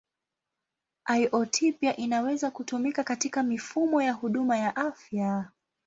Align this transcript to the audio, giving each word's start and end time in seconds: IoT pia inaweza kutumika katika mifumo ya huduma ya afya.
IoT 1.15 1.71
pia 1.79 1.97
inaweza 1.97 2.51
kutumika 2.51 3.03
katika 3.03 3.43
mifumo 3.43 4.01
ya 4.01 4.13
huduma 4.13 4.57
ya 4.57 4.75
afya. 4.75 5.45